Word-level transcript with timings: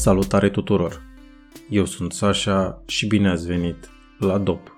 Salutare 0.00 0.50
tuturor! 0.50 1.02
Eu 1.68 1.84
sunt 1.84 2.12
Sasha 2.12 2.82
și 2.86 3.06
bine 3.06 3.28
ați 3.28 3.46
venit 3.46 3.90
la 4.18 4.38
DOP. 4.38 4.76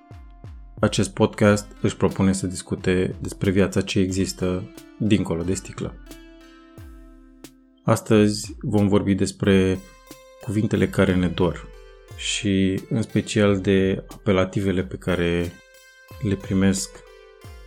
Acest 0.80 1.14
podcast 1.14 1.76
își 1.80 1.96
propune 1.96 2.32
să 2.32 2.46
discute 2.46 3.16
despre 3.20 3.50
viața 3.50 3.80
ce 3.80 3.98
există 3.98 4.62
dincolo 4.98 5.42
de 5.42 5.54
sticlă. 5.54 5.94
Astăzi 7.84 8.56
vom 8.60 8.88
vorbi 8.88 9.14
despre 9.14 9.78
cuvintele 10.44 10.88
care 10.88 11.14
ne 11.14 11.28
dor 11.28 11.68
și 12.16 12.80
în 12.88 13.02
special 13.02 13.60
de 13.60 14.04
apelativele 14.12 14.82
pe 14.82 14.96
care 14.96 15.52
le 16.22 16.34
primesc 16.34 16.90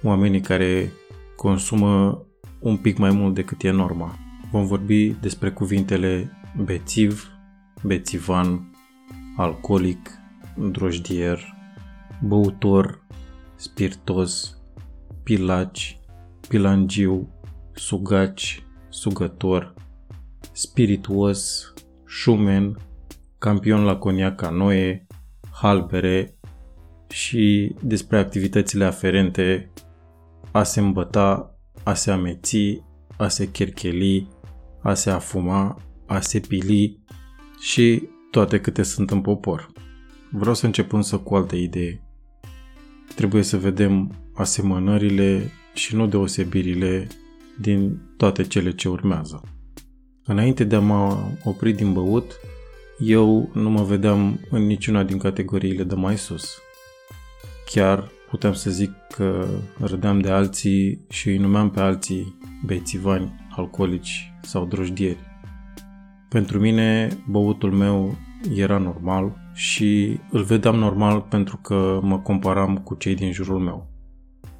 oamenii 0.03 0.41
care 0.41 0.91
consumă 1.35 2.25
un 2.59 2.77
pic 2.77 2.97
mai 2.97 3.11
mult 3.11 3.33
decât 3.33 3.63
e 3.63 3.69
norma. 3.69 4.15
Vom 4.51 4.65
vorbi 4.65 5.09
despre 5.09 5.51
cuvintele 5.51 6.39
bețiv, 6.63 7.29
bețivan, 7.83 8.71
alcoolic, 9.37 10.09
drojdier, 10.71 11.39
băutor, 12.21 13.05
spirtos, 13.55 14.57
pilaci, 15.23 15.99
pilangiu, 16.47 17.29
sugaci, 17.73 18.63
sugător, 18.89 19.73
spirituos, 20.51 21.73
șumen, 22.05 22.77
campion 23.37 23.83
la 23.83 23.95
coniac 23.95 24.35
canoe, 24.35 25.07
halbere 25.51 26.37
și 27.09 27.75
despre 27.81 28.17
activitățile 28.17 28.85
aferente 28.85 29.71
a 30.51 30.63
se 30.63 30.79
îmbăta, 30.79 31.55
a 31.83 31.93
se 31.93 32.11
ameți, 32.11 32.83
a 33.17 33.27
se 33.27 33.51
chercheli, 33.51 34.27
a 34.81 34.93
se 34.93 35.09
afuma, 35.09 35.81
a 36.05 36.19
se 36.19 36.39
pili 36.39 37.03
și 37.65 38.07
toate 38.31 38.59
câte 38.59 38.83
sunt 38.83 39.11
în 39.11 39.21
popor. 39.21 39.71
Vreau 40.31 40.55
să 40.55 40.65
încep 40.65 40.93
însă 40.93 41.17
cu 41.17 41.35
altă 41.35 41.55
idee. 41.55 42.01
Trebuie 43.15 43.43
să 43.43 43.57
vedem 43.57 44.11
asemănările 44.33 45.51
și 45.73 45.95
nu 45.95 46.07
deosebirile 46.07 47.07
din 47.59 48.01
toate 48.17 48.43
cele 48.43 48.71
ce 48.71 48.89
urmează. 48.89 49.41
Înainte 50.25 50.63
de 50.63 50.75
a 50.75 50.79
mă 50.79 51.17
opri 51.43 51.73
din 51.73 51.93
băut, 51.93 52.39
eu 52.99 53.49
nu 53.53 53.69
mă 53.69 53.83
vedeam 53.83 54.39
în 54.49 54.65
niciuna 54.65 55.03
din 55.03 55.17
categoriile 55.17 55.83
de 55.83 55.95
mai 55.95 56.17
sus. 56.17 56.57
Chiar 57.71 58.11
puteam 58.29 58.53
să 58.53 58.69
zic 58.69 58.91
că 59.15 59.47
râdeam 59.79 60.19
de 60.19 60.29
alții 60.29 61.05
și 61.09 61.29
îi 61.29 61.37
numeam 61.37 61.69
pe 61.71 61.79
alții 61.79 62.37
bețivani, 62.65 63.45
alcoolici 63.55 64.33
sau 64.41 64.65
drojdieri. 64.65 65.33
Pentru 66.29 66.59
mine, 66.59 67.09
băutul 67.27 67.71
meu 67.71 68.15
era 68.55 68.77
normal 68.77 69.35
și 69.53 70.19
îl 70.31 70.43
vedeam 70.43 70.75
normal 70.75 71.21
pentru 71.21 71.57
că 71.57 71.99
mă 72.01 72.19
comparam 72.19 72.77
cu 72.77 72.95
cei 72.95 73.15
din 73.15 73.31
jurul 73.31 73.59
meu, 73.59 73.87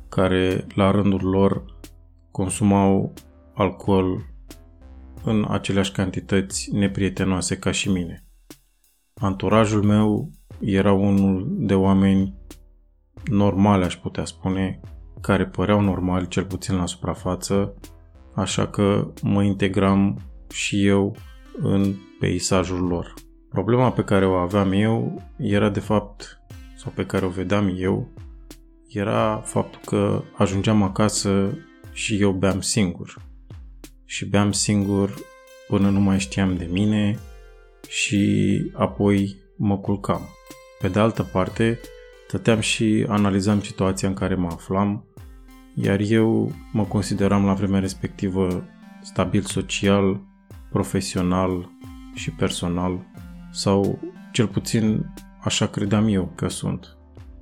care 0.10 0.66
la 0.76 0.92
rândul 0.92 1.30
lor 1.30 1.66
consumau 2.32 3.14
alcool 3.54 4.34
în 5.24 5.46
aceleași 5.50 5.92
cantități 5.92 6.76
neprietenoase 6.76 7.58
ca 7.58 7.72
și 7.72 7.92
mine. 7.92 8.24
Anturajul 9.14 9.84
meu 9.84 10.30
era 10.60 10.94
unul 10.94 11.48
de 11.58 11.74
oameni 11.74 12.34
normale, 13.26 13.86
aș 13.86 13.96
putea 13.96 14.26
spune, 14.26 14.80
care 15.22 15.46
păreau 15.46 15.82
normali, 15.82 16.28
cel 16.28 16.46
puțin 16.46 16.76
la 16.76 16.86
suprafață, 16.86 17.74
așa 18.36 18.68
că 18.68 19.08
mă 19.22 19.44
integram 19.44 20.20
și 20.50 20.86
eu 20.86 21.16
în 21.62 21.96
peisajul 22.20 22.88
lor. 22.88 23.14
Problema 23.50 23.92
pe 23.92 24.04
care 24.04 24.26
o 24.26 24.34
aveam 24.34 24.72
eu 24.72 25.22
era 25.38 25.70
de 25.70 25.80
fapt, 25.80 26.40
sau 26.76 26.92
pe 26.96 27.06
care 27.06 27.26
o 27.26 27.30
vedeam 27.30 27.76
eu, 27.78 28.10
era 28.88 29.42
faptul 29.46 29.80
că 29.86 30.24
ajungeam 30.38 30.84
acasă 30.84 31.58
și 31.92 32.22
eu 32.22 32.32
beam 32.32 32.62
singur. 32.62 33.22
Și 34.06 34.26
beam 34.26 34.52
singur 34.52 35.14
până 35.68 35.90
nu 35.90 36.00
mai 36.00 36.20
știam 36.20 36.56
de 36.56 36.68
mine 36.72 37.20
și 37.88 38.72
apoi 38.74 39.36
mă 39.58 39.78
culcam. 39.78 40.22
Pe 40.80 40.88
de 40.88 41.00
altă 41.00 41.24
parte, 41.24 41.80
stăteam 42.28 42.60
și 42.60 43.06
analizam 43.08 43.62
situația 43.62 44.08
în 44.08 44.14
care 44.14 44.36
mă 44.36 44.48
aflam, 44.52 45.06
iar 45.74 46.00
eu 46.00 46.52
mă 46.72 46.84
consideram 46.84 47.46
la 47.46 47.54
vremea 47.54 47.80
respectivă 47.80 48.64
stabil 49.02 49.42
social, 49.42 50.22
profesional 50.70 51.70
și 52.14 52.32
personal, 52.32 53.06
sau 53.52 54.00
cel 54.32 54.48
puțin 54.48 55.06
așa 55.42 55.68
credeam 55.68 56.08
eu 56.08 56.32
că 56.36 56.50
sunt. 56.50 56.98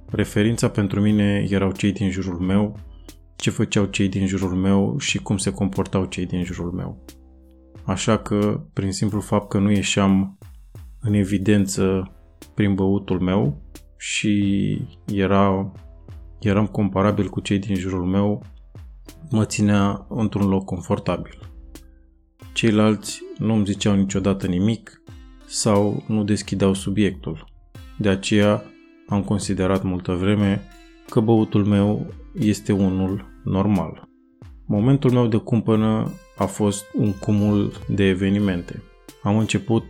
Referința 0.09 0.69
pentru 0.69 1.01
mine 1.01 1.45
erau 1.49 1.71
cei 1.71 1.91
din 1.91 2.11
jurul 2.11 2.39
meu, 2.39 2.77
ce 3.35 3.49
făceau 3.49 3.85
cei 3.85 4.09
din 4.09 4.27
jurul 4.27 4.55
meu 4.55 4.97
și 4.97 5.17
cum 5.17 5.37
se 5.37 5.51
comportau 5.51 6.05
cei 6.05 6.25
din 6.25 6.43
jurul 6.43 6.71
meu. 6.71 7.05
Așa 7.83 8.17
că, 8.17 8.63
prin 8.73 8.91
simplu 8.91 9.19
fapt 9.19 9.49
că 9.49 9.57
nu 9.59 9.71
ieșeam 9.71 10.37
în 10.99 11.13
evidență 11.13 12.11
prin 12.53 12.75
băutul 12.75 13.19
meu 13.19 13.61
și 13.97 14.81
era, 15.05 15.71
eram 16.39 16.67
comparabil 16.67 17.29
cu 17.29 17.39
cei 17.39 17.59
din 17.59 17.75
jurul 17.75 18.05
meu, 18.05 18.43
mă 19.29 19.45
ținea 19.45 20.05
într-un 20.09 20.47
loc 20.47 20.65
confortabil. 20.65 21.52
Ceilalți 22.53 23.21
nu 23.37 23.53
îmi 23.53 23.65
ziceau 23.65 23.95
niciodată 23.95 24.47
nimic 24.47 25.01
sau 25.45 26.03
nu 26.07 26.23
deschideau 26.23 26.73
subiectul. 26.73 27.45
De 27.97 28.09
aceea 28.09 28.63
am 29.07 29.23
considerat 29.23 29.83
multă 29.83 30.11
vreme 30.11 30.61
că 31.09 31.19
băutul 31.19 31.65
meu 31.65 32.13
este 32.39 32.71
unul 32.71 33.25
normal. 33.43 34.07
Momentul 34.65 35.11
meu 35.11 35.27
de 35.27 35.37
cumpănă 35.37 36.11
a 36.37 36.45
fost 36.45 36.85
un 36.93 37.13
cumul 37.13 37.71
de 37.87 38.03
evenimente. 38.03 38.81
Am 39.23 39.37
început 39.37 39.83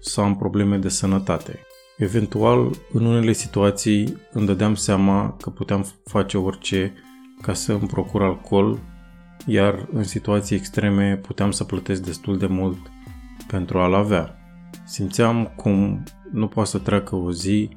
să 0.00 0.20
am 0.20 0.36
probleme 0.36 0.76
de 0.76 0.88
sănătate. 0.88 1.58
Eventual, 1.96 2.70
în 2.92 3.04
unele 3.04 3.32
situații 3.32 4.16
îmi 4.32 4.46
dădeam 4.46 4.74
seama 4.74 5.36
că 5.40 5.50
puteam 5.50 5.86
face 6.04 6.38
orice 6.38 6.94
ca 7.42 7.52
să 7.52 7.72
îmi 7.72 7.88
procur 7.88 8.22
alcool, 8.22 8.78
iar 9.46 9.88
în 9.92 10.02
situații 10.02 10.56
extreme 10.56 11.16
puteam 11.16 11.50
să 11.50 11.64
plătesc 11.64 12.02
destul 12.02 12.38
de 12.38 12.46
mult 12.46 12.78
pentru 13.46 13.78
a-l 13.78 13.94
avea. 13.94 14.36
Simțeam 14.84 15.52
cum 15.56 16.02
nu 16.32 16.48
poate 16.48 16.68
să 16.68 16.78
treacă 16.78 17.16
o 17.16 17.32
zi 17.32 17.68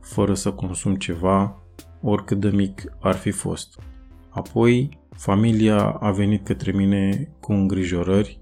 fără 0.00 0.34
să 0.34 0.52
consum 0.52 0.94
ceva, 0.94 1.62
oricât 2.02 2.40
de 2.40 2.48
mic 2.48 2.82
ar 3.00 3.14
fi 3.14 3.30
fost. 3.30 3.80
Apoi, 4.30 4.98
familia 5.16 5.90
a 5.90 6.10
venit 6.10 6.44
către 6.44 6.72
mine 6.72 7.28
cu 7.40 7.52
îngrijorări 7.52 8.40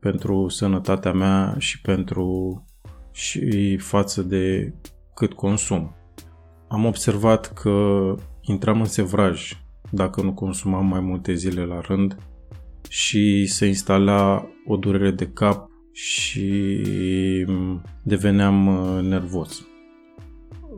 pentru 0.00 0.48
sănătatea 0.48 1.12
mea 1.12 1.54
și 1.58 1.80
pentru 1.80 2.64
și 3.12 3.76
față 3.76 4.22
de 4.22 4.74
cât 5.14 5.32
consum. 5.32 5.94
Am 6.68 6.84
observat 6.84 7.52
că 7.52 8.14
intram 8.40 8.80
în 8.80 8.86
sevraj 8.86 9.65
dacă 9.90 10.22
nu 10.22 10.32
consumam 10.32 10.86
mai 10.86 11.00
multe 11.00 11.34
zile 11.34 11.64
la 11.64 11.80
rând 11.80 12.16
și 12.88 13.46
se 13.46 13.66
instala 13.66 14.48
o 14.66 14.76
durere 14.76 15.10
de 15.10 15.26
cap 15.26 15.70
și 15.92 16.80
deveneam 18.02 18.66
uh, 18.66 19.02
nervos. 19.02 19.66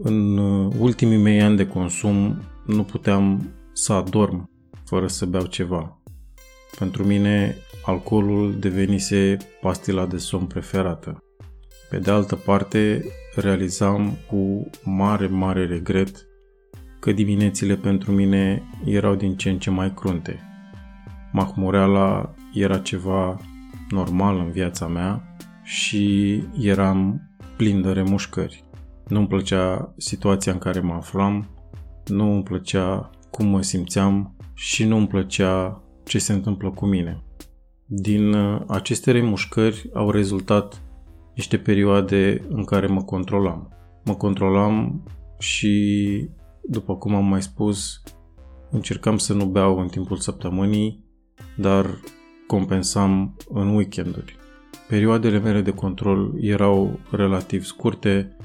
În 0.02 0.38
uh, 0.38 0.72
ultimii 0.78 1.16
mei 1.16 1.42
ani 1.42 1.56
de 1.56 1.66
consum 1.66 2.42
nu 2.66 2.82
puteam 2.82 3.50
să 3.72 3.92
adorm 3.92 4.50
fără 4.84 5.06
să 5.06 5.26
beau 5.26 5.46
ceva. 5.46 6.02
Pentru 6.78 7.04
mine, 7.04 7.56
alcoolul 7.84 8.58
devenise 8.58 9.36
pastila 9.60 10.06
de 10.06 10.16
somn 10.16 10.46
preferată. 10.46 11.22
Pe 11.90 11.98
de 11.98 12.10
altă 12.10 12.34
parte, 12.34 13.04
realizam 13.34 14.16
cu 14.30 14.70
mare, 14.84 15.26
mare 15.26 15.66
regret 15.66 16.27
că 17.00 17.12
diminețile 17.12 17.76
pentru 17.76 18.12
mine 18.12 18.62
erau 18.84 19.14
din 19.14 19.36
ce 19.36 19.50
în 19.50 19.58
ce 19.58 19.70
mai 19.70 19.94
crunte. 19.94 20.40
Mahmureala 21.32 22.34
era 22.52 22.78
ceva 22.78 23.38
normal 23.90 24.38
în 24.38 24.50
viața 24.50 24.86
mea 24.86 25.36
și 25.62 26.34
eram 26.60 27.20
plin 27.56 27.82
de 27.82 27.92
remușcări. 27.92 28.64
Nu-mi 29.08 29.26
plăcea 29.26 29.94
situația 29.96 30.52
în 30.52 30.58
care 30.58 30.80
mă 30.80 30.94
aflam, 30.94 31.48
nu 32.06 32.32
îmi 32.32 32.42
plăcea 32.42 33.10
cum 33.30 33.46
mă 33.46 33.62
simțeam 33.62 34.36
și 34.54 34.84
nu 34.84 34.96
îmi 34.96 35.06
plăcea 35.06 35.82
ce 36.04 36.18
se 36.18 36.32
întâmplă 36.32 36.70
cu 36.70 36.86
mine. 36.86 37.22
Din 37.86 38.32
uh, 38.32 38.62
aceste 38.66 39.10
remușcări 39.10 39.90
au 39.94 40.10
rezultat 40.10 40.82
niște 41.34 41.58
perioade 41.58 42.46
în 42.48 42.64
care 42.64 42.86
mă 42.86 43.02
controlam. 43.02 43.68
Mă 44.04 44.14
controlam 44.14 45.02
și, 45.38 46.28
după 46.70 46.96
cum 46.96 47.14
am 47.14 47.24
mai 47.24 47.42
spus, 47.42 48.02
încercam 48.70 49.18
să 49.18 49.32
nu 49.32 49.46
beau 49.46 49.78
în 49.78 49.88
timpul 49.88 50.16
săptămânii, 50.16 51.04
dar 51.56 51.86
compensam 52.46 53.36
în 53.48 53.74
weekenduri. 53.74 54.36
perioadele 54.88 55.38
mele 55.38 55.60
de 55.60 55.70
control 55.70 56.34
erau 56.40 57.00
relativ 57.10 57.64
scurte 57.64 58.36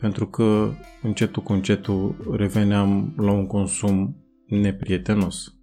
pentru 0.00 0.26
că 0.26 0.70
încetul 1.02 1.42
cu 1.42 1.52
încetul 1.52 2.16
reveneam 2.36 3.14
la 3.16 3.30
un 3.32 3.46
consum 3.46 4.16
neprietenos. 4.46 5.54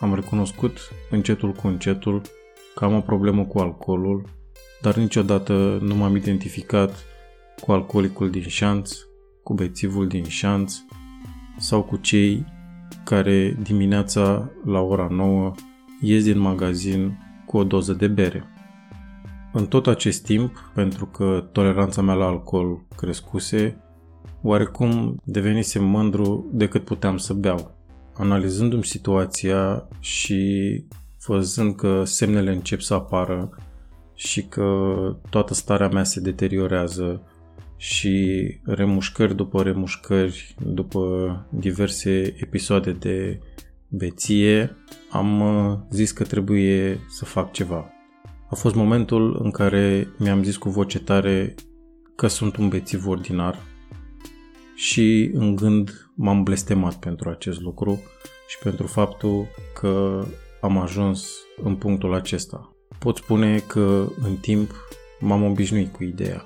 Am 0.00 0.14
recunoscut 0.14 0.78
încetul 1.10 1.52
cu 1.52 1.66
încetul 1.66 2.20
că 2.74 2.84
am 2.84 2.94
o 2.94 3.00
problemă 3.00 3.44
cu 3.44 3.58
alcoolul, 3.58 4.24
dar 4.82 4.96
niciodată 4.96 5.78
nu 5.82 5.94
m-am 5.94 6.16
identificat 6.16 7.04
cu 7.60 7.72
alcoolicul 7.72 8.30
din 8.30 8.42
șanț, 8.42 8.92
cu 9.46 9.54
bețivul 9.54 10.06
din 10.06 10.24
șanț 10.24 10.74
sau 11.58 11.82
cu 11.82 11.96
cei 11.96 12.44
care 13.04 13.58
dimineața 13.62 14.50
la 14.64 14.80
ora 14.80 15.08
9 15.10 15.52
ies 16.00 16.24
din 16.24 16.38
magazin 16.38 17.18
cu 17.46 17.56
o 17.56 17.64
doză 17.64 17.92
de 17.92 18.06
bere. 18.06 18.44
În 19.52 19.66
tot 19.66 19.86
acest 19.86 20.24
timp, 20.24 20.70
pentru 20.74 21.06
că 21.06 21.48
toleranța 21.52 22.02
mea 22.02 22.14
la 22.14 22.26
alcool 22.26 22.86
crescuse, 22.96 23.76
oarecum 24.42 25.20
devenisem 25.24 25.84
mândru 25.84 26.50
de 26.52 26.68
cât 26.68 26.84
puteam 26.84 27.16
să 27.16 27.32
beau. 27.32 27.74
Analizându-mi 28.14 28.84
situația 28.84 29.88
și 30.00 30.84
văzând 31.26 31.74
că 31.74 32.04
semnele 32.04 32.52
încep 32.52 32.80
să 32.80 32.94
apară 32.94 33.56
și 34.14 34.42
că 34.42 34.96
toată 35.30 35.54
starea 35.54 35.88
mea 35.88 36.04
se 36.04 36.20
deteriorează 36.20 37.22
și 37.76 38.46
remușcări 38.64 39.34
după 39.34 39.62
remușcări, 39.62 40.54
după 40.66 41.46
diverse 41.50 42.34
episoade 42.36 42.92
de 42.92 43.40
beție, 43.88 44.76
am 45.10 45.40
uh, 45.40 45.78
zis 45.90 46.10
că 46.10 46.24
trebuie 46.24 47.00
să 47.08 47.24
fac 47.24 47.52
ceva. 47.52 47.90
A 48.50 48.54
fost 48.54 48.74
momentul 48.74 49.40
în 49.42 49.50
care 49.50 50.08
mi-am 50.18 50.42
zis 50.42 50.56
cu 50.56 50.68
voce 50.68 50.98
tare 50.98 51.54
că 52.16 52.26
sunt 52.26 52.56
un 52.56 52.68
bețiv 52.68 53.06
ordinar 53.06 53.58
și 54.74 55.30
în 55.34 55.56
gând 55.56 56.10
m-am 56.14 56.42
blestemat 56.42 56.94
pentru 56.94 57.28
acest 57.28 57.60
lucru 57.60 58.02
și 58.48 58.58
pentru 58.62 58.86
faptul 58.86 59.46
că 59.80 60.24
am 60.60 60.78
ajuns 60.78 61.28
în 61.62 61.76
punctul 61.76 62.14
acesta. 62.14 62.76
Pot 62.98 63.16
spune 63.16 63.58
că 63.58 64.08
în 64.22 64.36
timp 64.36 64.70
m-am 65.20 65.42
obișnuit 65.44 65.92
cu 65.92 66.04
ideea. 66.04 66.44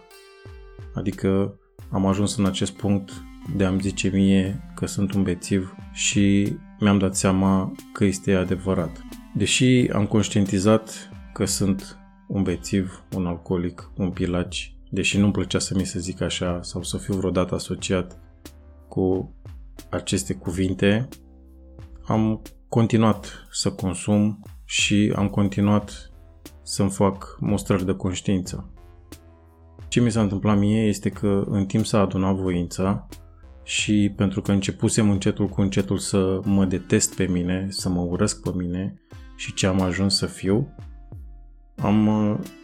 Adică 0.94 1.58
am 1.90 2.06
ajuns 2.06 2.36
în 2.36 2.44
acest 2.44 2.72
punct 2.72 3.22
de 3.56 3.64
a-mi 3.64 3.80
zice 3.80 4.08
mie 4.08 4.70
că 4.74 4.86
sunt 4.86 5.12
un 5.12 5.22
bețiv 5.22 5.74
și 5.92 6.56
mi-am 6.80 6.98
dat 6.98 7.16
seama 7.16 7.72
că 7.92 8.04
este 8.04 8.34
adevărat. 8.34 9.04
Deși 9.34 9.88
am 9.92 10.06
conștientizat 10.06 11.10
că 11.32 11.44
sunt 11.44 11.98
un 12.28 12.42
bețiv, 12.42 13.04
un 13.14 13.26
alcoolic, 13.26 13.90
un 13.96 14.10
pilaci, 14.10 14.74
deși 14.90 15.18
nu-mi 15.18 15.32
plăcea 15.32 15.58
să 15.58 15.74
mi 15.76 15.84
se 15.84 15.98
zic 15.98 16.20
așa 16.20 16.62
sau 16.62 16.82
să 16.82 16.96
fiu 16.96 17.14
vreodată 17.14 17.54
asociat 17.54 18.18
cu 18.88 19.34
aceste 19.90 20.34
cuvinte, 20.34 21.08
am 22.06 22.42
continuat 22.68 23.46
să 23.50 23.72
consum 23.72 24.42
și 24.64 25.12
am 25.16 25.28
continuat 25.28 26.10
să-mi 26.62 26.90
fac 26.90 27.36
mostrări 27.40 27.84
de 27.84 27.94
conștiință. 27.94 28.70
Ce 29.90 30.00
mi 30.00 30.10
s-a 30.10 30.20
întâmplat 30.20 30.58
mie 30.58 30.86
este 30.86 31.08
că 31.08 31.44
în 31.48 31.66
timp 31.66 31.86
s-a 31.86 32.00
adunat 32.00 32.34
voința 32.34 33.08
și 33.62 34.12
pentru 34.16 34.42
că 34.42 34.52
începusem 34.52 35.10
încetul 35.10 35.48
cu 35.48 35.60
încetul 35.60 35.98
să 35.98 36.40
mă 36.44 36.64
detest 36.64 37.14
pe 37.14 37.26
mine, 37.26 37.66
să 37.70 37.88
mă 37.88 38.00
urăsc 38.00 38.42
pe 38.42 38.50
mine 38.54 39.00
și 39.36 39.54
ce 39.54 39.66
am 39.66 39.80
ajuns 39.80 40.16
să 40.16 40.26
fiu, 40.26 40.74
am, 41.76 42.08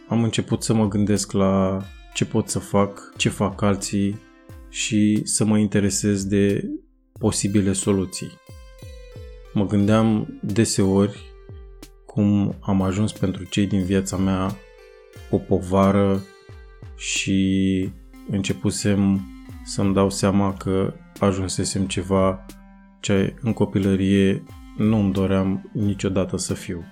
am 0.07 0.23
început 0.23 0.63
să 0.63 0.73
mă 0.73 0.87
gândesc 0.87 1.31
la 1.31 1.81
ce 2.13 2.25
pot 2.25 2.49
să 2.49 2.59
fac, 2.59 3.13
ce 3.17 3.29
fac 3.29 3.61
alții 3.61 4.19
și 4.69 5.21
să 5.23 5.45
mă 5.45 5.57
interesez 5.57 6.25
de 6.25 6.69
posibile 7.19 7.73
soluții. 7.73 8.31
Mă 9.53 9.65
gândeam 9.65 10.39
deseori 10.41 11.19
cum 12.05 12.55
am 12.59 12.81
ajuns 12.81 13.11
pentru 13.11 13.43
cei 13.43 13.65
din 13.65 13.83
viața 13.83 14.17
mea 14.17 14.55
o 15.29 15.37
povară 15.37 16.21
și 16.95 17.89
începusem 18.29 19.21
să-mi 19.63 19.93
dau 19.93 20.09
seama 20.09 20.53
că 20.53 20.93
ajunsesem 21.19 21.85
ceva 21.85 22.45
ce 22.99 23.35
în 23.41 23.53
copilărie 23.53 24.43
nu 24.77 24.99
îmi 24.99 25.13
doream 25.13 25.69
niciodată 25.73 26.37
să 26.37 26.53
fiu. 26.53 26.83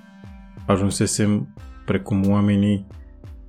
Ajunsesem 0.66 1.56
precum 1.86 2.30
oamenii 2.30 2.88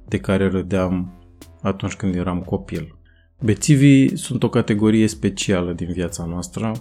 de 0.08 0.18
care 0.18 0.48
râdeam 0.48 1.20
atunci 1.62 1.94
când 1.94 2.14
eram 2.14 2.40
copil. 2.40 2.98
Bețivii 3.40 4.16
sunt 4.16 4.42
o 4.42 4.48
categorie 4.48 5.06
specială 5.06 5.72
din 5.72 5.92
viața 5.92 6.24
noastră 6.24 6.72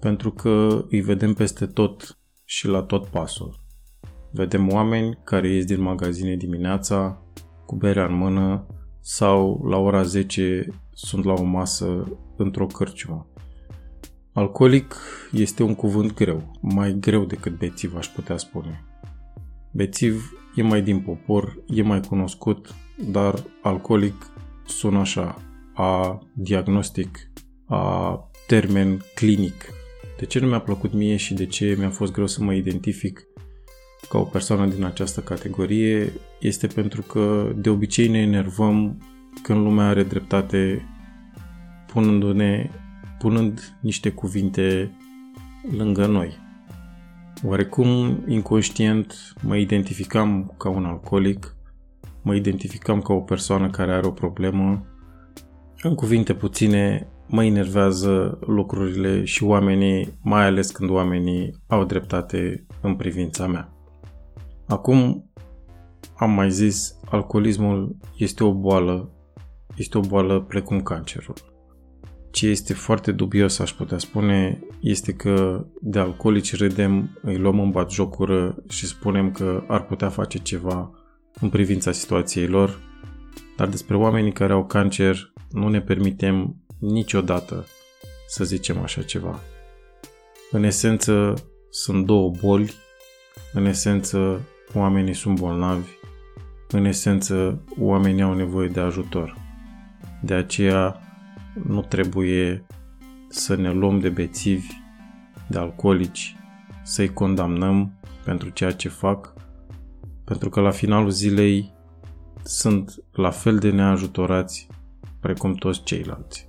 pentru 0.00 0.30
că 0.30 0.84
îi 0.90 1.00
vedem 1.00 1.34
peste 1.34 1.66
tot 1.66 2.18
și 2.44 2.66
la 2.66 2.82
tot 2.82 3.06
pasul. 3.06 3.60
Vedem 4.32 4.72
oameni 4.72 5.18
care 5.24 5.48
ies 5.48 5.64
din 5.64 5.80
magazine 5.80 6.36
dimineața 6.36 7.22
cu 7.66 7.76
berea 7.76 8.04
în 8.04 8.14
mână 8.14 8.66
sau 9.00 9.64
la 9.68 9.76
ora 9.76 10.02
10 10.02 10.66
sunt 10.92 11.24
la 11.24 11.32
o 11.32 11.42
masă 11.42 12.18
într-o 12.36 12.66
cărciumă. 12.66 13.26
Alcoolic 14.32 14.96
este 15.32 15.62
un 15.62 15.74
cuvânt 15.74 16.14
greu, 16.14 16.58
mai 16.60 16.96
greu 17.00 17.24
decât 17.24 17.58
bețiv 17.58 17.96
aș 17.96 18.06
putea 18.06 18.36
spune. 18.36 18.84
Bețiv 19.72 20.32
e 20.54 20.62
mai 20.62 20.82
din 20.82 21.00
popor, 21.00 21.62
e 21.66 21.82
mai 21.82 22.00
cunoscut, 22.00 22.74
dar 23.10 23.44
alcoolic 23.62 24.30
sună 24.66 24.98
așa, 24.98 25.36
a 25.74 26.18
diagnostic, 26.34 27.30
a 27.66 28.30
termen 28.46 29.02
clinic. 29.14 29.64
De 30.18 30.24
ce 30.24 30.38
nu 30.38 30.46
mi-a 30.46 30.60
plăcut 30.60 30.92
mie 30.92 31.16
și 31.16 31.34
de 31.34 31.46
ce 31.46 31.74
mi-a 31.78 31.90
fost 31.90 32.12
greu 32.12 32.26
să 32.26 32.42
mă 32.42 32.54
identific 32.54 33.27
ca 34.08 34.18
o 34.18 34.22
persoană 34.22 34.66
din 34.66 34.84
această 34.84 35.20
categorie 35.20 36.12
este 36.40 36.66
pentru 36.66 37.02
că 37.02 37.52
de 37.56 37.70
obicei 37.70 38.08
ne 38.08 38.18
enervăm 38.18 39.02
când 39.42 39.58
lumea 39.58 39.86
are 39.86 40.02
dreptate 40.02 40.88
punându-ne, 41.92 42.70
punând 43.18 43.78
niște 43.80 44.10
cuvinte 44.10 44.96
lângă 45.76 46.06
noi. 46.06 46.38
Oarecum 47.44 48.18
inconștient 48.26 49.32
mă 49.42 49.56
identificam 49.56 50.54
ca 50.58 50.68
un 50.68 50.84
alcoolic, 50.84 51.56
mă 52.22 52.34
identificam 52.34 53.00
ca 53.00 53.12
o 53.12 53.20
persoană 53.20 53.70
care 53.70 53.92
are 53.92 54.06
o 54.06 54.10
problemă. 54.10 54.86
În 55.82 55.94
cuvinte 55.94 56.34
puține, 56.34 57.08
mă 57.26 57.44
enervează 57.44 58.38
lucrurile 58.46 59.24
și 59.24 59.44
oamenii, 59.44 60.18
mai 60.22 60.44
ales 60.44 60.70
când 60.70 60.90
oamenii 60.90 61.54
au 61.66 61.84
dreptate 61.84 62.66
în 62.80 62.94
privința 62.94 63.46
mea. 63.46 63.77
Acum 64.68 65.30
am 66.16 66.30
mai 66.30 66.50
zis, 66.50 66.96
alcoolismul 67.10 67.96
este 68.16 68.44
o 68.44 68.52
boală, 68.52 69.10
este 69.76 69.98
o 69.98 70.00
boală 70.00 70.40
precum 70.40 70.82
cancerul. 70.82 71.34
Ce 72.30 72.46
este 72.46 72.74
foarte 72.74 73.12
dubios, 73.12 73.58
aș 73.58 73.72
putea 73.72 73.98
spune, 73.98 74.60
este 74.80 75.12
că 75.12 75.66
de 75.80 75.98
alcoolici 75.98 76.56
râdem, 76.56 77.18
îi 77.22 77.38
luăm 77.38 77.60
în 77.60 77.86
jocură 77.90 78.56
și 78.68 78.86
spunem 78.86 79.30
că 79.30 79.64
ar 79.68 79.86
putea 79.86 80.08
face 80.08 80.38
ceva 80.38 80.90
în 81.40 81.48
privința 81.48 81.92
situației 81.92 82.46
lor, 82.46 82.78
dar 83.56 83.68
despre 83.68 83.96
oamenii 83.96 84.32
care 84.32 84.52
au 84.52 84.66
cancer 84.66 85.32
nu 85.50 85.68
ne 85.68 85.80
permitem 85.80 86.56
niciodată 86.78 87.66
să 88.26 88.44
zicem 88.44 88.78
așa 88.78 89.02
ceva. 89.02 89.40
În 90.50 90.62
esență, 90.62 91.34
sunt 91.70 92.06
două 92.06 92.30
boli, 92.40 92.72
în 93.52 93.64
esență, 93.64 94.40
oamenii 94.74 95.14
sunt 95.14 95.38
bolnavi, 95.38 95.88
în 96.70 96.84
esență, 96.84 97.62
oamenii 97.78 98.22
au 98.22 98.34
nevoie 98.34 98.68
de 98.68 98.80
ajutor. 98.80 99.36
De 100.22 100.34
aceea, 100.34 101.00
nu 101.66 101.82
trebuie 101.82 102.66
să 103.28 103.54
ne 103.54 103.72
luăm 103.72 103.98
de 103.98 104.08
bețivi, 104.08 104.72
de 105.48 105.58
alcoolici, 105.58 106.36
să-i 106.82 107.12
condamnăm 107.12 107.92
pentru 108.24 108.48
ceea 108.48 108.72
ce 108.72 108.88
fac, 108.88 109.34
pentru 110.24 110.48
că 110.48 110.60
la 110.60 110.70
finalul 110.70 111.10
zilei 111.10 111.72
sunt 112.42 112.94
la 113.12 113.30
fel 113.30 113.58
de 113.58 113.70
neajutorați 113.70 114.66
precum 115.20 115.54
toți 115.54 115.82
ceilalți. 115.82 116.48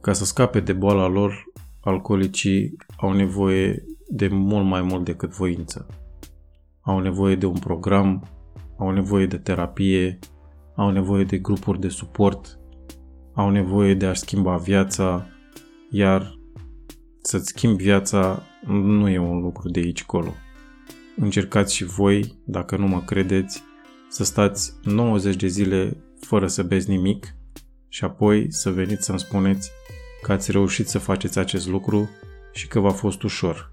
Ca 0.00 0.12
să 0.12 0.24
scape 0.24 0.60
de 0.60 0.72
boala 0.72 1.06
lor, 1.06 1.44
alcoolicii 1.80 2.76
au 2.96 3.12
nevoie 3.12 3.84
de 4.08 4.28
mult 4.28 4.66
mai 4.66 4.82
mult 4.82 5.04
decât 5.04 5.30
voință 5.30 5.86
au 6.84 6.98
nevoie 7.00 7.34
de 7.34 7.46
un 7.46 7.58
program, 7.58 8.28
au 8.78 8.90
nevoie 8.90 9.26
de 9.26 9.36
terapie, 9.36 10.18
au 10.76 10.90
nevoie 10.90 11.24
de 11.24 11.38
grupuri 11.38 11.80
de 11.80 11.88
suport, 11.88 12.58
au 13.34 13.50
nevoie 13.50 13.94
de 13.94 14.06
a 14.06 14.14
schimba 14.14 14.56
viața, 14.56 15.26
iar 15.90 16.38
să-ți 17.22 17.48
schimbi 17.48 17.82
viața 17.82 18.42
nu 18.66 19.08
e 19.08 19.18
un 19.18 19.40
lucru 19.40 19.68
de 19.68 19.80
aici 19.80 20.04
colo. 20.04 20.34
Încercați 21.16 21.74
și 21.74 21.84
voi, 21.84 22.38
dacă 22.44 22.76
nu 22.76 22.86
mă 22.86 23.00
credeți, 23.00 23.62
să 24.08 24.24
stați 24.24 24.74
90 24.82 25.36
de 25.36 25.46
zile 25.46 25.96
fără 26.20 26.46
să 26.46 26.62
beți 26.62 26.90
nimic 26.90 27.34
și 27.88 28.04
apoi 28.04 28.52
să 28.52 28.70
veniți 28.70 29.04
să-mi 29.04 29.18
spuneți 29.18 29.70
că 30.22 30.32
ați 30.32 30.50
reușit 30.50 30.88
să 30.88 30.98
faceți 30.98 31.38
acest 31.38 31.68
lucru 31.68 32.08
și 32.52 32.68
că 32.68 32.80
v-a 32.80 32.90
fost 32.90 33.22
ușor. 33.22 33.72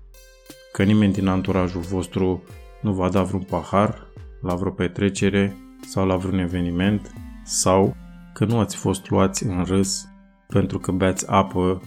Că 0.72 0.84
nimeni 0.84 1.13
din 1.13 1.27
anturajul 1.27 1.82
vostru 1.82 2.44
nu 2.81 2.93
va 2.93 3.09
da 3.09 3.23
vreun 3.23 3.43
pahar 3.43 4.07
la 4.41 4.55
vreo 4.55 4.71
petrecere 4.71 5.55
sau 5.81 6.05
la 6.05 6.15
vreun 6.15 6.39
eveniment 6.39 7.13
sau 7.43 7.95
că 8.33 8.45
nu 8.45 8.59
ați 8.59 8.75
fost 8.75 9.09
luați 9.09 9.45
în 9.45 9.63
râs 9.63 10.09
pentru 10.47 10.79
că 10.79 10.91
beați 10.91 11.29
apă 11.29 11.81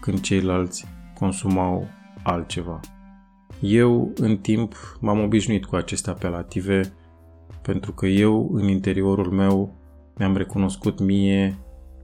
când 0.00 0.20
ceilalți 0.20 0.86
consumau 1.18 1.86
altceva. 2.22 2.80
Eu, 3.60 4.12
în 4.14 4.36
timp, 4.36 4.74
m-am 5.00 5.20
obișnuit 5.20 5.64
cu 5.64 5.76
aceste 5.76 6.10
apelative 6.10 6.92
pentru 7.62 7.92
că 7.92 8.06
eu, 8.06 8.50
în 8.52 8.68
interiorul 8.68 9.30
meu, 9.30 9.76
mi-am 10.16 10.36
recunoscut 10.36 11.00
mie 11.00 11.58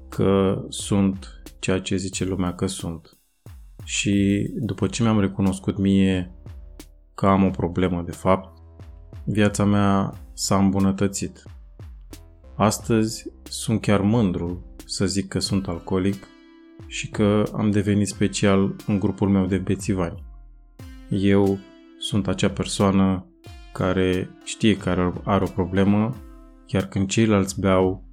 că 0.08 0.62
sunt 0.68 1.42
ceea 1.58 1.80
ce 1.80 1.96
zice 1.96 2.24
lumea 2.24 2.54
că 2.54 2.66
sunt. 2.66 3.18
Și 3.84 4.46
după 4.56 4.86
ce 4.86 5.02
mi-am 5.02 5.20
recunoscut 5.20 5.78
mie 5.78 6.34
că 7.14 7.26
am 7.26 7.44
o 7.44 7.50
problemă 7.50 8.02
de 8.02 8.12
fapt, 8.12 8.59
viața 9.25 9.64
mea 9.64 10.12
s-a 10.33 10.56
îmbunătățit. 10.56 11.42
Astăzi 12.56 13.30
sunt 13.42 13.80
chiar 13.80 14.00
mândru 14.00 14.64
să 14.87 15.06
zic 15.06 15.28
că 15.28 15.38
sunt 15.38 15.68
alcoolic 15.68 16.26
și 16.87 17.09
că 17.09 17.42
am 17.52 17.71
devenit 17.71 18.09
special 18.09 18.76
în 18.87 18.99
grupul 18.99 19.28
meu 19.28 19.47
de 19.47 19.56
bețivani. 19.56 20.23
Eu 21.09 21.59
sunt 21.99 22.28
acea 22.28 22.50
persoană 22.50 23.26
care 23.73 24.30
știe 24.44 24.76
că 24.76 25.12
are 25.25 25.44
o 25.44 25.49
problemă, 25.49 26.14
iar 26.66 26.87
când 26.87 27.09
ceilalți 27.09 27.61
beau, 27.61 28.09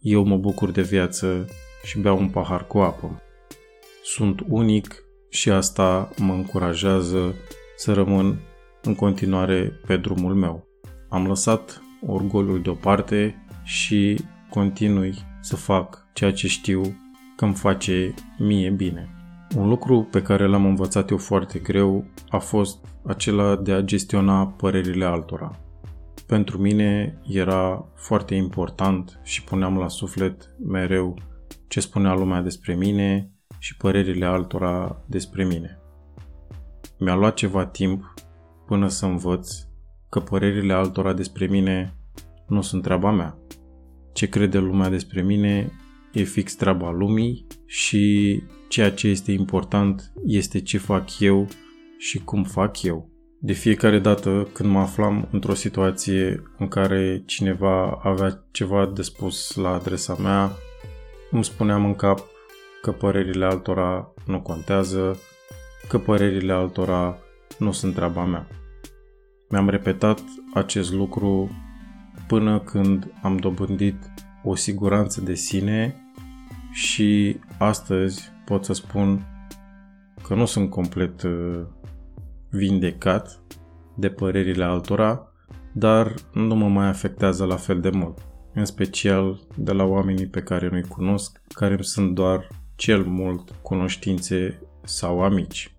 eu 0.00 0.24
mă 0.24 0.36
bucur 0.36 0.70
de 0.70 0.82
viață 0.82 1.46
și 1.84 1.98
beau 1.98 2.18
un 2.18 2.28
pahar 2.28 2.66
cu 2.66 2.78
apă. 2.78 3.22
Sunt 4.04 4.44
unic 4.48 5.04
și 5.28 5.50
asta 5.50 6.10
mă 6.18 6.32
încurajează 6.32 7.34
să 7.76 7.92
rămân 7.92 8.40
în 8.82 8.94
continuare 8.94 9.80
pe 9.86 9.96
drumul 9.96 10.34
meu. 10.34 10.66
Am 11.08 11.26
lăsat 11.26 11.82
orgolul 12.06 12.62
deoparte 12.62 13.44
și 13.62 14.20
continui 14.50 15.14
să 15.40 15.56
fac 15.56 16.06
ceea 16.12 16.32
ce 16.32 16.48
știu 16.48 16.82
că 17.36 17.44
îmi 17.44 17.54
face 17.54 18.14
mie 18.38 18.70
bine. 18.70 19.10
Un 19.56 19.68
lucru 19.68 20.08
pe 20.10 20.22
care 20.22 20.46
l-am 20.46 20.64
învățat 20.64 21.10
eu 21.10 21.16
foarte 21.16 21.58
greu 21.58 22.04
a 22.28 22.38
fost 22.38 22.84
acela 23.06 23.56
de 23.56 23.72
a 23.72 23.80
gestiona 23.80 24.46
părerile 24.46 25.04
altora. 25.04 25.60
Pentru 26.26 26.58
mine 26.58 27.18
era 27.28 27.88
foarte 27.94 28.34
important 28.34 29.20
și 29.22 29.44
puneam 29.44 29.78
la 29.78 29.88
suflet 29.88 30.54
mereu 30.68 31.18
ce 31.68 31.80
spunea 31.80 32.14
lumea 32.14 32.40
despre 32.40 32.74
mine 32.74 33.30
și 33.58 33.76
părerile 33.76 34.24
altora 34.24 35.02
despre 35.06 35.44
mine. 35.44 35.81
Mi-a 37.04 37.14
luat 37.14 37.34
ceva 37.34 37.66
timp 37.66 38.14
până 38.66 38.88
să 38.88 39.06
învăț 39.06 39.50
că 40.08 40.20
părerile 40.20 40.72
altora 40.72 41.12
despre 41.12 41.46
mine 41.46 41.94
nu 42.46 42.60
sunt 42.60 42.82
treaba 42.82 43.10
mea. 43.10 43.38
Ce 44.12 44.28
crede 44.28 44.58
lumea 44.58 44.88
despre 44.88 45.22
mine 45.22 45.72
e 46.12 46.22
fix 46.22 46.54
treaba 46.54 46.90
lumii 46.90 47.46
și 47.66 48.42
ceea 48.68 48.90
ce 48.90 49.08
este 49.08 49.32
important 49.32 50.12
este 50.26 50.60
ce 50.60 50.78
fac 50.78 51.18
eu 51.18 51.48
și 51.98 52.18
cum 52.18 52.44
fac 52.44 52.82
eu. 52.82 53.10
De 53.40 53.52
fiecare 53.52 53.98
dată 53.98 54.48
când 54.52 54.70
mă 54.70 54.78
aflam 54.78 55.28
într-o 55.30 55.54
situație 55.54 56.42
în 56.58 56.68
care 56.68 57.22
cineva 57.26 58.00
avea 58.02 58.46
ceva 58.50 58.86
de 58.94 59.02
spus 59.02 59.54
la 59.54 59.74
adresa 59.74 60.14
mea, 60.14 60.52
îmi 61.30 61.44
spuneam 61.44 61.84
în 61.84 61.94
cap 61.94 62.20
că 62.82 62.92
părerile 62.92 63.44
altora 63.44 64.14
nu 64.26 64.40
contează, 64.40 65.18
că 65.92 65.98
părerile 65.98 66.52
altora 66.52 67.18
nu 67.58 67.72
sunt 67.72 67.94
treaba 67.94 68.24
mea. 68.24 68.46
Mi-am 69.48 69.68
repetat 69.68 70.20
acest 70.54 70.92
lucru 70.92 71.50
până 72.26 72.60
când 72.60 73.12
am 73.22 73.36
dobândit 73.36 73.96
o 74.44 74.54
siguranță 74.54 75.20
de 75.20 75.34
sine 75.34 75.96
și 76.70 77.36
astăzi 77.58 78.30
pot 78.44 78.64
să 78.64 78.72
spun 78.72 79.26
că 80.22 80.34
nu 80.34 80.44
sunt 80.44 80.70
complet 80.70 81.22
uh, 81.22 81.60
vindecat 82.50 83.40
de 83.96 84.08
părerile 84.08 84.64
altora, 84.64 85.32
dar 85.72 86.14
nu 86.32 86.54
mă 86.54 86.68
mai 86.68 86.86
afectează 86.86 87.44
la 87.44 87.56
fel 87.56 87.80
de 87.80 87.90
mult, 87.90 88.18
în 88.54 88.64
special 88.64 89.40
de 89.56 89.72
la 89.72 89.84
oamenii 89.84 90.26
pe 90.26 90.42
care 90.42 90.68
nu-i 90.68 90.88
cunosc, 90.88 91.40
care 91.48 91.72
îmi 91.72 91.84
sunt 91.84 92.14
doar 92.14 92.48
cel 92.76 93.04
mult 93.04 93.50
cunoștințe 93.62 94.60
sau 94.84 95.22
amici. 95.22 95.76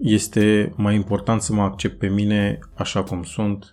Este 0.00 0.72
mai 0.76 0.94
important 0.94 1.42
să 1.42 1.52
mă 1.52 1.62
accept 1.62 1.98
pe 1.98 2.08
mine 2.08 2.58
așa 2.74 3.02
cum 3.02 3.22
sunt, 3.22 3.70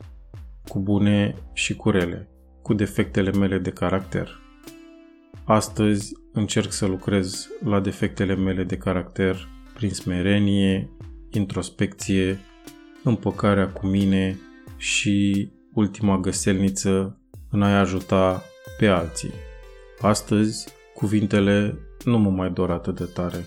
cu 0.68 0.80
bune 0.80 1.36
și 1.54 1.76
cu 1.76 1.90
rele, 1.90 2.30
cu 2.62 2.74
defectele 2.74 3.32
mele 3.32 3.58
de 3.58 3.70
caracter. 3.70 4.42
Astăzi 5.44 6.14
încerc 6.34 6.72
să 6.72 6.86
lucrez 6.86 7.50
la 7.64 7.80
defectele 7.80 8.36
mele 8.36 8.64
de 8.64 8.78
caracter 8.78 9.48
prin 9.74 9.90
smerenie, 9.90 10.90
introspecție, 11.32 12.40
împăcarea 13.04 13.70
cu 13.70 13.88
mine 13.88 14.40
și 14.78 15.50
ultima 15.74 16.18
găselniță 16.18 17.22
în 17.50 17.62
a-i 17.62 17.78
ajuta 17.78 18.44
pe 18.78 18.88
alții. 18.88 19.34
Astăzi, 20.02 20.68
cuvintele 20.94 21.78
nu 22.04 22.18
mă 22.18 22.30
mai 22.30 22.50
dor 22.50 22.72
atât 22.72 22.96
de 22.96 23.06
tare. 23.06 23.46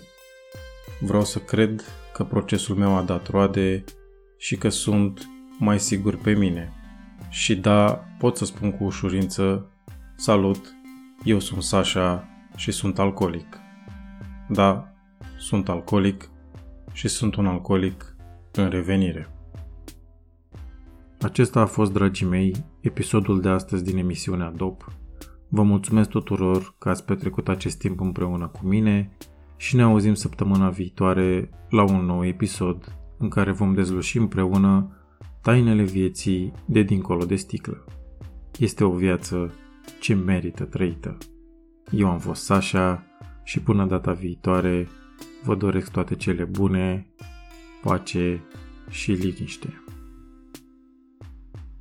Vreau 0.99 1.23
să 1.23 1.39
cred 1.39 1.83
că 2.19 2.25
procesul 2.25 2.75
meu 2.75 2.95
a 2.95 3.01
dat 3.01 3.27
roade 3.27 3.83
și 4.37 4.57
că 4.57 4.69
sunt 4.69 5.29
mai 5.59 5.79
sigur 5.79 6.15
pe 6.15 6.33
mine. 6.33 6.73
Și 7.29 7.55
da, 7.55 8.05
pot 8.17 8.37
să 8.37 8.45
spun 8.45 8.71
cu 8.71 8.83
ușurință, 8.83 9.71
salut, 10.15 10.75
eu 11.23 11.39
sunt 11.39 11.61
Sasha 11.61 12.27
și 12.55 12.71
sunt 12.71 12.99
alcoolic. 12.99 13.57
Da, 14.49 14.93
sunt 15.37 15.69
alcoolic 15.69 16.29
și 16.91 17.07
sunt 17.07 17.35
un 17.35 17.45
alcoolic 17.45 18.15
în 18.51 18.69
revenire. 18.69 19.29
Acesta 21.21 21.59
a 21.59 21.65
fost, 21.65 21.93
dragii 21.93 22.27
mei, 22.27 22.55
episodul 22.79 23.41
de 23.41 23.49
astăzi 23.49 23.83
din 23.83 23.97
emisiunea 23.97 24.53
DOP. 24.55 24.91
Vă 25.47 25.63
mulțumesc 25.63 26.09
tuturor 26.09 26.75
că 26.77 26.89
ați 26.89 27.05
petrecut 27.05 27.47
acest 27.47 27.77
timp 27.77 27.99
împreună 27.99 28.47
cu 28.47 28.65
mine 28.65 29.11
și 29.59 29.75
ne 29.75 29.81
auzim 29.81 30.13
săptămâna 30.13 30.69
viitoare 30.69 31.49
la 31.69 31.83
un 31.83 32.05
nou 32.05 32.25
episod 32.25 32.97
în 33.17 33.29
care 33.29 33.51
vom 33.51 33.73
dezluși 33.73 34.17
împreună 34.17 34.97
tainele 35.41 35.83
vieții 35.83 36.53
de 36.65 36.81
dincolo 36.81 37.25
de 37.25 37.35
sticlă. 37.35 37.85
Este 38.59 38.83
o 38.83 38.91
viață 38.91 39.53
ce 39.99 40.13
merită 40.13 40.63
trăită. 40.63 41.17
Eu 41.91 42.09
am 42.09 42.19
fost 42.19 42.43
Sasha 42.43 43.03
și 43.43 43.59
până 43.59 43.85
data 43.85 44.11
viitoare 44.11 44.87
vă 45.43 45.55
doresc 45.55 45.91
toate 45.91 46.15
cele 46.15 46.43
bune, 46.43 47.07
pace 47.81 48.41
și 48.89 49.11
liniște. 49.11 49.83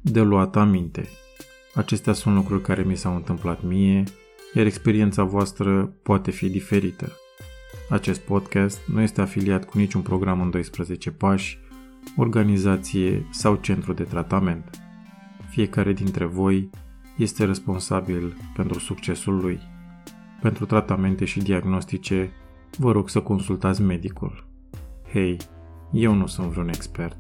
De 0.01 0.21
luat 0.21 0.57
aminte. 0.57 1.09
Acestea 1.75 2.13
sunt 2.13 2.35
lucruri 2.35 2.63
care 2.63 2.83
mi 2.83 2.97
s-au 2.97 3.15
întâmplat 3.15 3.63
mie, 3.63 4.05
iar 4.55 4.67
experiența 4.67 5.23
voastră 5.23 5.85
poate 6.03 6.31
fi 6.31 6.49
diferită. 6.49 7.13
Acest 7.89 8.21
podcast 8.21 8.81
nu 8.87 9.01
este 9.01 9.21
afiliat 9.21 9.65
cu 9.65 9.79
niciun 9.79 10.03
program 10.03 10.41
în 10.41 10.51
12 10.51 11.11
pași, 11.11 11.59
organizație 12.17 13.27
sau 13.31 13.55
centru 13.55 13.93
de 13.93 14.03
tratament. 14.03 14.83
Fiecare 15.49 15.93
dintre 15.93 16.25
voi 16.25 16.71
este 17.17 17.45
responsabil 17.45 18.37
pentru 18.57 18.79
succesul 18.79 19.37
lui. 19.41 19.61
Pentru 20.41 20.67
tratamente 20.67 21.25
și 21.25 21.41
diagnostice, 21.41 22.33
vă 22.77 22.93
rog 22.93 23.09
să 23.09 23.21
consultați 23.21 23.83
medicul. 23.83 24.47
Hei, 25.13 25.37
eu 25.93 26.15
nu 26.15 26.27
sunt 26.27 26.47
vreun 26.47 26.69
expert. 26.69 27.17